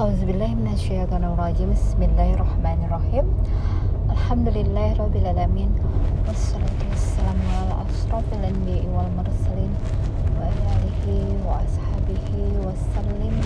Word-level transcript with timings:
Auzubillahiminasyaitonirrajim 0.00 1.76
Bismillahirrahmanirrahim. 1.76 3.26
Alhamdulillahirrabbilalamin 4.08 5.76
Wassalatu 6.24 6.88
wassalamu 6.88 7.44
ala 7.52 7.84
asrafil 7.84 8.40
anbiya'i 8.48 8.88
wal 8.88 9.12
mursalin 9.12 9.68
Wa 10.40 10.48
alihi 10.48 11.36
wa 11.44 11.60
ashabihi 11.60 12.64
wassalim 12.64 13.36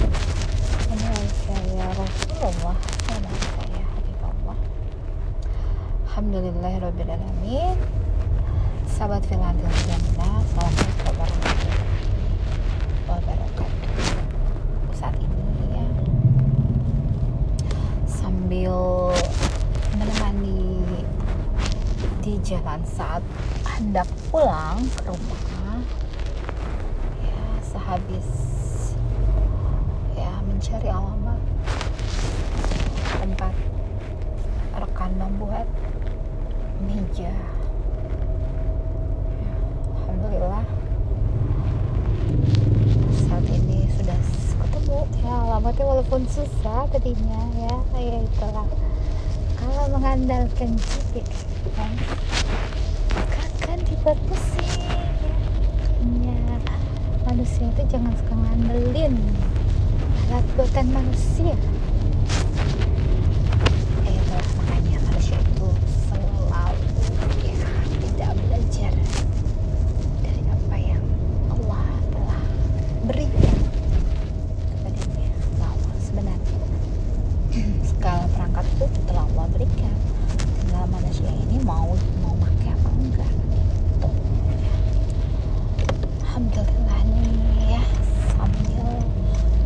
Alaika 0.95 1.59
ya 1.75 1.91
Rasulullah. 1.99 2.79
Alaika 3.11 3.63
ya 3.75 3.83
Habibullah. 3.91 4.59
Alhamdulillahirrabbilalamin 6.07 7.83
Sahabat 8.87 9.27
filantil 9.27 9.75
jannah 9.91 10.39
Assalamualaikum 10.39 11.19
warahmatullahi 11.19 11.83
wabarakatuh 13.11 13.67
Saat 14.95 15.19
ini 15.19 15.43
ya 15.75 15.83
Sambil 18.07 18.73
menemani 19.99 20.81
di 22.25 22.34
jalan 22.45 22.85
saat 22.85 23.25
hendak 23.65 24.05
pulang 24.29 24.85
ke 25.01 25.09
rumah 25.09 25.81
ya 27.25 27.41
sehabis 27.65 28.29
ya 30.13 30.29
mencari 30.45 30.93
alamat 30.93 31.41
tempat 33.17 33.55
rekan 34.77 35.13
membuat 35.17 35.65
meja. 36.85 37.33
Ya, 39.41 39.53
Alhamdulillah. 40.05 40.65
Saat 43.25 43.45
ini 43.49 43.89
sudah 43.97 44.21
ketemu. 44.61 44.99
Ya 45.25 45.33
alamatnya 45.49 45.85
walaupun 45.89 46.29
susah 46.29 46.85
tadinya 46.93 47.41
ya 47.57 47.77
ya 47.97 48.19
itulah 48.21 48.69
kalau 49.59 49.85
mengandalkan 49.95 50.75
GPS 50.79 51.47
akan 53.65 53.79
dibuat 53.89 54.19
pusing 54.29 54.85
ya 56.21 56.39
manusia 57.25 57.65
itu 57.73 57.83
jangan 57.89 58.13
suka 58.19 58.35
ngandelin. 58.37 59.17
Alat 60.29 60.45
buatan 60.57 60.87
manusia 60.93 61.55
ya 64.05 64.11
itulah 64.13 64.49
makanya 64.61 64.99
manusia 65.09 65.39
itu 65.39 65.69
selalu 66.11 66.91
ya 67.45 67.57
tidak 68.09 68.31
belajar 68.37 68.93
dari 70.25 70.43
apa 70.49 70.77
yang 70.81 71.05
Allah 71.53 71.87
telah 72.13 72.45
berikan 73.09 73.59
kepadanya 74.81 75.29
bahwa 75.61 75.93
sebenarnya 76.01 76.61
perangkat 78.55 78.87
itu 78.87 79.01
telah 79.11 79.27
Allah 79.35 79.47
berikan 79.51 79.95
tinggal 80.63 80.87
manusia 80.87 81.27
ini 81.27 81.59
mau 81.67 81.91
mau 82.23 82.35
pakai 82.39 82.71
apa? 82.71 82.91
Enggak. 83.03 83.33
Alhamdulillah 86.23 87.01
nih 87.03 87.35
ya 87.75 87.83
sambil 88.31 88.87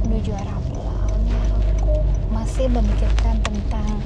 menuju 0.09 0.33
arah 0.41 0.61
pulang 0.73 1.21
aku 1.77 2.01
masih 2.33 2.67
memikirkan 2.73 3.37
tentang 3.45 4.01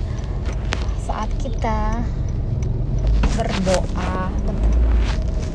saat 1.07 1.31
kita 1.39 2.03
berdoa 3.39 4.35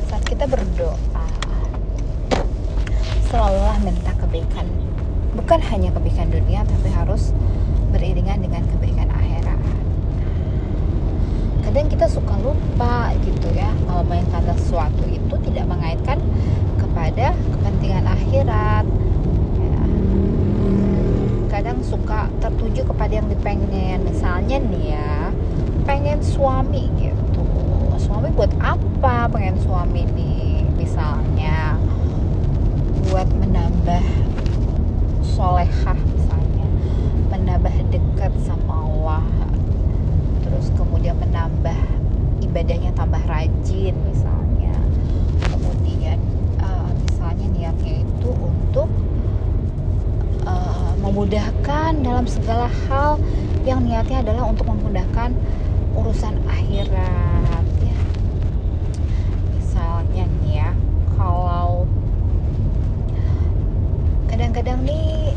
saat 0.08 0.24
kita 0.24 0.48
berdoa. 0.48 0.96
Selalulah 3.28 3.76
minta 3.84 4.16
kebaikan. 4.16 4.64
Bukan 5.36 5.60
hanya 5.68 5.92
kebaikan 5.92 6.32
dunia 6.32 6.64
tapi 6.64 6.88
harus 6.88 7.36
beriringan 7.92 8.44
dengan 8.44 8.62
kebaikan 8.68 9.08
kadang 11.68 11.84
kita 11.92 12.08
suka 12.08 12.32
lupa 12.40 13.12
gitu 13.28 13.52
ya 13.52 13.68
kalau 13.84 14.00
sesuatu 14.56 15.04
itu 15.04 15.34
tidak 15.52 15.68
mengaitkan 15.68 16.16
kepada 16.80 17.36
kepentingan 17.36 18.08
akhirat. 18.08 18.88
Ya. 19.60 19.80
kadang 21.52 21.84
suka 21.84 22.32
tertuju 22.40 22.88
kepada 22.88 23.20
yang 23.20 23.28
dipengen. 23.28 24.00
Misalnya 24.00 24.64
nih 24.64 24.96
ya 24.96 25.28
pengen 25.84 26.24
suami 26.24 26.88
gitu. 26.96 27.44
Suami 28.00 28.32
buat 28.32 28.56
apa 28.64 29.28
pengen 29.28 29.60
suami 29.60 30.08
nih? 30.16 30.64
Misalnya 30.72 31.76
buat 33.12 33.28
menambah 33.28 34.04
solehah 35.20 36.00
misalnya 36.00 36.68
menambah 37.28 37.76
dekat 37.92 38.32
sama 38.40 38.88
Allah 38.88 39.24
terus 40.48 40.72
kemudian 40.74 41.14
menambah 41.20 41.76
ibadahnya 42.58 42.90
tambah 42.98 43.22
rajin 43.30 43.94
misalnya. 44.10 44.74
Kemudian 45.46 46.18
uh, 46.58 46.90
misalnya 47.06 47.46
niatnya 47.54 48.02
itu 48.02 48.30
untuk 48.34 48.90
uh, 50.42 50.90
memudahkan 50.98 52.02
dalam 52.02 52.26
segala 52.26 52.66
hal 52.90 53.22
yang 53.62 53.86
niatnya 53.86 54.26
adalah 54.26 54.50
untuk 54.50 54.74
memudahkan 54.74 55.38
urusan 55.94 56.34
akhirat 56.50 57.62
ya. 57.78 57.98
Misalnya 59.54 60.26
nih 60.42 60.58
ya 60.58 60.74
kalau 61.14 61.86
kadang-kadang 64.26 64.82
nih 64.82 65.30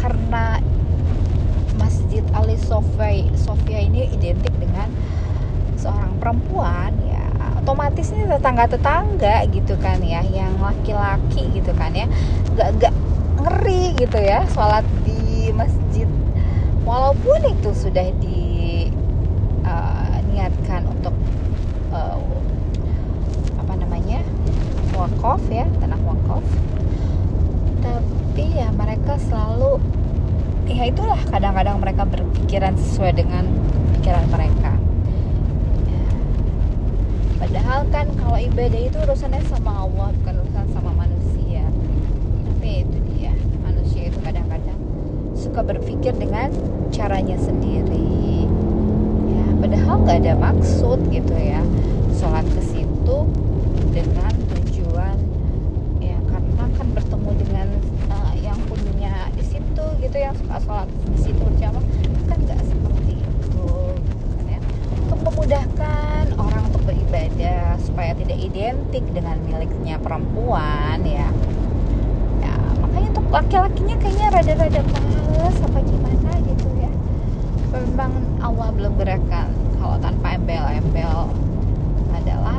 karena 0.00 0.56
Masjid 1.76 2.24
Ali 2.32 2.56
Sofia 2.56 3.76
ini 3.84 4.08
identik 4.08 4.56
dengan 4.56 4.88
seorang 5.80 6.12
perempuan 6.20 6.92
ya 7.08 7.24
otomatis 7.60 8.12
ini 8.12 8.28
tetangga-tetangga 8.28 9.48
gitu 9.48 9.76
kan 9.80 9.96
ya 10.04 10.20
yang 10.28 10.52
laki-laki 10.60 11.48
gitu 11.56 11.72
kan 11.72 11.96
ya. 11.96 12.04
Gak, 12.56 12.76
gak 12.76 12.92
ngeri 13.40 13.96
gitu 13.96 14.20
ya 14.20 14.44
sholat 14.52 14.84
di 15.08 15.48
masjid. 15.56 16.04
Walaupun 16.84 17.40
itu 17.48 17.72
sudah 17.72 18.04
diniatkan 18.20 19.00
untuk 20.88 21.12
uh, 21.92 22.16
apa 23.60 23.72
namanya 23.76 24.24
wakaf 24.96 25.40
ya 25.52 25.68
tanah 25.78 26.00
wakaf 26.02 26.42
tapi 27.80 28.56
ya 28.56 28.72
mereka 28.72 29.20
selalu 29.20 29.76
ya 30.70 30.88
itulah 30.88 31.20
kadang-kadang 31.28 31.76
mereka 31.76 32.08
berpikiran 32.08 32.72
sesuai 32.78 33.12
dengan 33.20 33.44
pikiran 33.98 34.24
mereka. 34.32 34.79
Padahal 37.50 37.82
kan 37.90 38.06
kalau 38.14 38.38
ibadah 38.38 38.78
itu 38.78 38.94
urusannya 38.94 39.42
sama 39.50 39.82
Allah 39.82 40.14
bukan 40.22 40.34
urusan 40.38 40.70
sama 40.70 40.94
manusia. 40.94 41.66
Tapi 42.46 42.86
itu 42.86 42.96
dia 43.10 43.34
manusia 43.58 44.06
itu 44.06 44.22
kadang-kadang 44.22 44.78
suka 45.34 45.58
berpikir 45.66 46.14
dengan 46.14 46.54
caranya 46.94 47.34
sendiri. 47.42 48.46
Ya 49.34 49.46
padahal 49.58 49.98
nggak 50.06 50.18
ada 50.22 50.34
maksud 50.38 51.10
gitu 51.10 51.34
ya 51.34 51.58
sholat 52.14 52.46
ke 52.54 52.62
situ 52.70 53.18
dengan 53.90 54.30
tujuan 54.54 55.18
ya 55.98 56.22
karena 56.30 56.64
kan 56.78 56.86
bertemu 56.94 57.30
dengan 57.34 57.68
uh, 58.14 58.34
yang 58.38 58.62
punya 58.70 59.26
di 59.34 59.42
situ 59.42 59.84
gitu 59.98 60.16
yang 60.22 60.38
suka 60.38 60.62
sholat 60.62 60.86
di 60.86 61.18
situ 61.18 61.42
berjamaah 61.42 61.82
kan 62.30 62.38
nggak 62.46 62.62
seperti 62.62 63.18
itu 63.18 63.66
gitu 64.06 64.26
kan 64.38 64.46
ya 64.46 64.60
untuk 65.10 65.18
memudahkan 65.34 66.24
orang 66.38 66.62
untuk 66.70 66.80
supaya 68.10 68.26
tidak 68.26 68.42
identik 68.42 69.04
dengan 69.14 69.38
miliknya 69.46 69.94
perempuan 70.02 70.98
ya. 71.06 71.30
Ya 72.42 72.54
makanya 72.82 73.08
untuk 73.14 73.26
laki-lakinya 73.30 73.96
kayaknya 74.02 74.26
rada-rada 74.34 74.82
males 74.82 75.56
apa 75.62 75.78
gimana 75.78 76.30
gitu 76.42 76.68
ya. 76.82 76.90
Memang 77.70 78.10
Allah 78.42 78.68
belum 78.74 78.98
gerakan 78.98 79.54
kalau 79.78 79.94
tanpa 80.02 80.34
embel-embel 80.34 81.30
adalah 82.10 82.58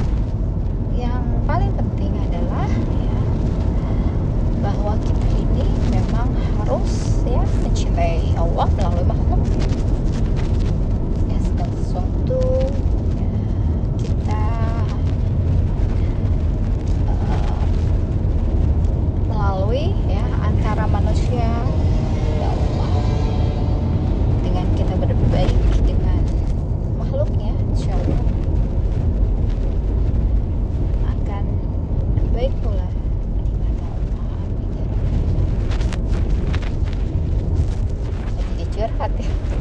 Déjate. 38.99 39.60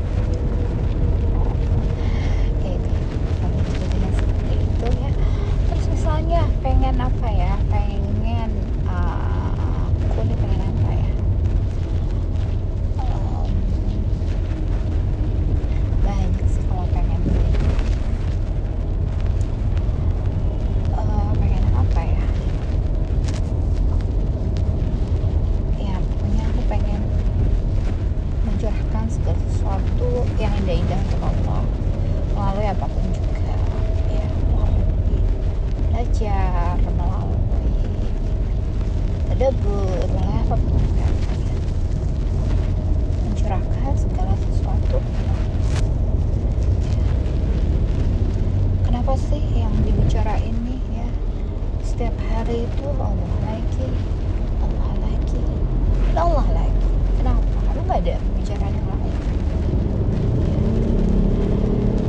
Juga 39.40 39.81
ya. 41.00 41.08
mencurahkan 43.25 43.94
segala 43.96 44.37
sesuatu. 44.37 45.00
Kenapa 48.84 49.16
sih 49.16 49.40
yang 49.56 49.72
dibicarain 49.81 50.52
nih 50.69 50.82
ya? 50.92 51.08
Setiap 51.81 52.12
hari 52.28 52.69
itu 52.69 52.84
Allah 53.00 53.32
lagi 53.48 53.88
Allah 54.60 54.92
lagi 55.08 55.44
Allah 56.12 56.46
lagi. 56.52 56.88
Kenapa? 57.16 57.56
Karena 57.64 57.81
nggak 57.88 58.00
ada 58.04 58.14
pembicaraan 58.20 58.72
yang 58.76 58.88
lain. 58.92 59.16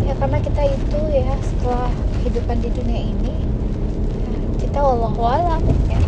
Ya 0.03 0.13
karena 0.19 0.37
kita 0.43 0.63
itu 0.67 0.99
ya 1.15 1.31
setelah 1.39 1.91
kehidupan 2.19 2.59
di 2.59 2.69
dunia 2.75 3.01
ini 3.07 3.35
ya, 4.19 4.35
kita 4.67 4.79
Allah 4.83 5.15
alam 5.15 5.63
ya 5.87 6.03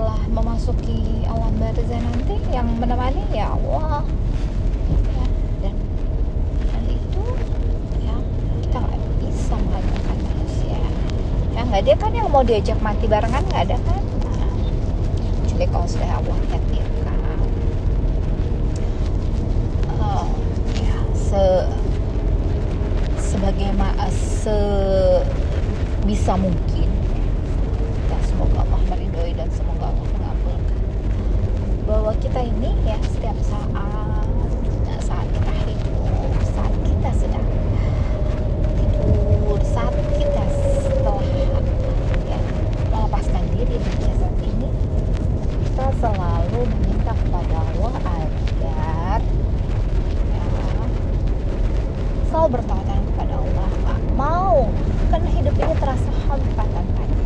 setelah 0.00 0.16
memasuki 0.32 1.28
alam 1.28 1.52
barzah 1.60 1.99
nanti 2.10 2.34
yang 2.50 2.66
menemani 2.82 3.22
ya 3.30 3.54
Allah. 3.54 4.02
Ya, 5.62 5.72
dan 6.74 6.84
itu 6.90 7.24
ya 8.02 8.16
kita 8.66 8.78
nggak 8.82 9.00
bisa 9.22 9.54
mengandalkan 9.54 10.16
manusia. 10.26 10.82
Ya 11.54 11.60
nggak 11.62 11.80
ada 11.86 11.94
kan 11.94 12.10
yang 12.10 12.28
mau 12.34 12.42
diajak 12.42 12.78
mati 12.82 13.06
barengan 13.06 13.46
nggak 13.46 13.62
ada 13.70 13.76
kan? 13.86 14.02
Nah, 14.26 14.50
kecuali 15.46 15.66
kalau 15.70 15.86
sudah 15.86 16.10
Allah 16.18 16.38
takdirkan 16.50 17.18
Eh, 20.00 20.26
ya 20.80 20.96
se 21.14 21.44
sebagai 23.20 23.70
se 24.10 24.58
bisa 26.08 26.34
mungkin 26.34 26.88
ya 28.10 28.18
semoga 28.26 28.66
Allah 28.66 28.80
meridhoi 28.90 29.36
dan 29.36 29.46
semoga 29.52 29.92
Allah 29.92 30.09
bahwa 31.90 32.14
kita 32.22 32.38
ini 32.46 32.70
ya 32.86 32.94
setiap 33.02 33.34
saat 33.42 34.30
saat 35.02 35.26
kita 35.26 35.52
hidup 35.66 36.30
saat 36.54 36.74
kita 36.86 37.10
sedang 37.18 37.46
tidur 38.78 39.58
saat 39.66 39.90
kita 40.14 40.44
setelah 40.54 41.18
ya, 42.30 42.38
melepaskan 42.94 43.42
diri 43.50 43.74
dari 43.74 43.98
jasad 44.06 44.34
ini 44.38 44.70
kita 45.66 45.90
selalu 45.98 46.60
meminta 46.62 47.10
kepada 47.10 47.56
Allah 47.58 47.94
agar 48.06 49.18
ya, 50.30 50.46
selalu 52.30 52.48
bertawakal 52.54 52.98
kepada 53.02 53.34
Allah 53.34 53.68
nggak 53.82 54.00
mau 54.14 54.70
karena 55.10 55.30
hidup 55.34 55.54
ini 55.58 55.74
terasa 55.74 56.10
hampa 56.30 56.64
tanpanya 56.70 57.18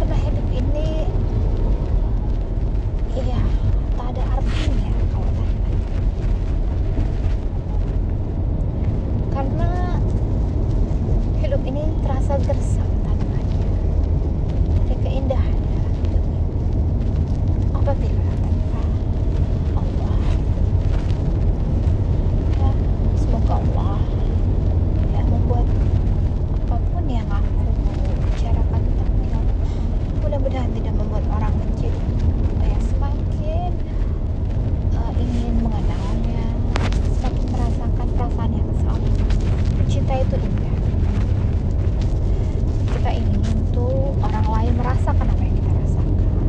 karena 0.00 0.16
hidup 0.24 0.46
ini 0.48 1.04
iya 3.12 3.40
tak 3.92 4.16
ada 4.16 4.24
artinya 4.32 4.92
kalau 5.12 5.30
tanpanya 5.36 5.84
karena 9.30 9.70
hidup 11.38 11.62
ini 11.62 11.84
terasa 12.00 12.34
gersang 12.40 12.92
tanpanya 13.04 13.68
ada 14.80 14.94
keindahan 15.04 15.56
dalam 15.60 15.92
hidup 16.00 16.24
ini 16.24 16.40
apabila 17.70 18.32
tanpa 18.40 18.80
Allah 19.76 20.16
ya 22.56 22.70
semoga 23.20 23.54
Allah 23.60 24.00
ya 25.12 25.22
membuat 25.28 25.68
apa 26.64 26.76
pun 26.80 27.04
yang 27.06 27.28
aku 27.28 27.60
bicarakan 28.24 28.80
tentang 28.80 29.10
beliau 29.20 29.42
mudah-mudahan 30.24 30.70
tidak 30.72 30.94
membuat 30.96 31.24
orang 31.28 31.52
menjadi 31.60 32.00
ya, 32.62 32.78
semakin 32.80 33.70
uh, 34.94 35.12
ingin 35.18 35.54
mengenalnya 35.60 36.44
semakin 37.18 37.46
merasakan 37.50 38.06
perasaan 38.16 38.50
yang 38.52 38.70
sama 38.80 39.08
cinta 39.86 40.14
itu 40.16 40.36
indah 40.38 40.76
kita 42.92 43.10
ingin 43.12 43.42
tuh 43.74 44.14
orang 44.22 44.46
lain 44.46 44.72
merasakan 44.74 45.26
apa 45.26 45.42
yang 45.42 45.56
kita 45.58 45.72
rasakan 45.74 46.46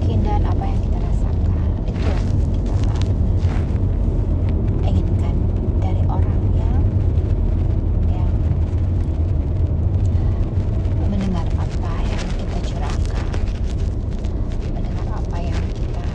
keindahan 0.00 0.44
apa 0.46 0.64
yang 0.64 0.80
kita 0.80 0.98
rasakan 1.02 1.68
itu 1.84 2.08
yang 2.08 2.24
kita 4.72 4.86
inginkan 4.86 5.34
dari 5.82 6.02
orang 6.06 6.40
yang 6.54 6.82
yang 8.08 8.30
mendengar 11.02 11.46
apa 11.58 11.92
yang 12.06 12.24
kita 12.38 12.58
curahkan 12.64 13.28
mendengar 14.72 15.06
apa 15.10 15.36
yang 15.42 15.62
kita 15.74 16.06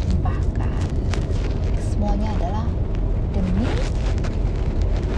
tumpahkan 0.00 0.86
semuanya 1.82 2.28
adalah 2.38 2.66
demi 3.32 3.66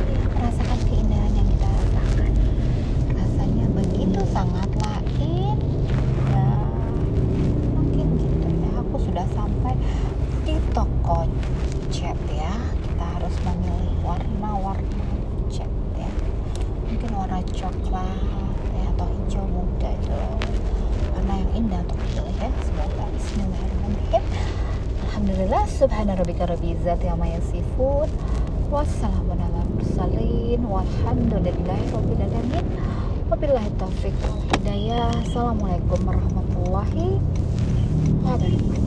ya, 0.09 0.23
merasakan 0.33 0.79
keindahan 0.89 1.33
yang 1.33 1.49
kita 1.49 1.67
rasakan 1.69 2.33
rasanya 3.13 3.67
begitu 3.73 4.21
sangatlah 4.33 4.99
indah 5.21 6.69
mungkin 7.73 8.07
gitu 8.17 8.49
ya 8.61 8.71
aku 8.81 8.97
sudah 9.01 9.25
sampai 9.37 9.75
di 10.49 10.57
toko 10.73 11.29
cat 11.93 12.17
ya. 12.33 12.55
Kita 12.81 13.05
harus 13.21 13.37
memilih 13.45 13.93
warna-warna 14.01 15.09
cat 15.53 15.69
ya. 16.01 16.11
Mungkin 16.89 17.11
warna 17.13 17.41
coklat 17.53 18.25
ya 18.73 18.85
atau 18.97 19.07
hijau 19.07 19.45
muda 19.45 19.93
itu. 19.93 20.21
Warna 21.13 21.35
yang 21.37 21.53
indah 21.53 21.81
untuk 21.85 21.99
dipilih 22.01 22.37
ya. 22.41 22.51
Semoga 22.65 23.05
Bismillahirrahmanirrahim. 23.13 24.25
Alhamdulillah 25.07 25.65
Subhana 25.69 26.13
rabbika 26.17 26.49
rabbil 26.49 26.73
izzati 26.73 27.07
amma 27.13 27.29
yasifun. 27.29 28.09
Wassalamun 28.73 29.39
ala 29.39 29.63
mursalin. 29.77 30.61
Walhamdulillahi 30.65 31.85
rabbil 31.93 32.23
alamin. 32.25 32.67
Wabillahi 33.27 33.71
taufiq 33.77 34.17
hidayah. 34.55 35.11
Assalamualaikum 35.27 35.99
warahmatullahi 36.07 37.19
wabarakatuh 38.23 38.86